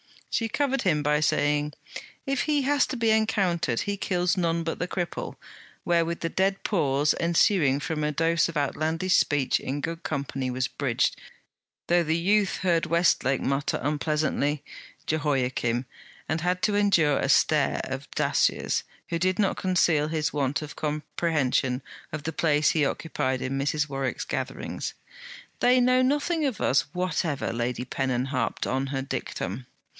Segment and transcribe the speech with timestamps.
[0.31, 1.73] She covered him by saying:
[2.25, 5.35] 'If he has to be encountered, he kills none but the cripple,'
[5.85, 10.69] wherewith the dead pause ensuing from a dose of outlandish speech in good company was
[10.69, 11.17] bridged,
[11.87, 14.63] though the youth heard Westlake mutter unpleasantly:
[15.05, 15.85] 'Jehoiachim,'
[16.27, 20.75] and had to endure a stare of Dacier's, who did not conceal his want of
[20.77, 23.87] comprehension of the place he occupied in Mrs.
[23.87, 24.95] Warwick's gatherings.
[25.59, 29.67] 'They know nothing of us whatever!' Lady Pennon harped on her dictum.